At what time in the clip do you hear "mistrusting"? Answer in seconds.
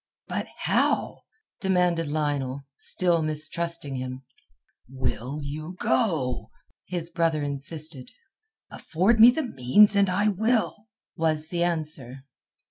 3.21-3.97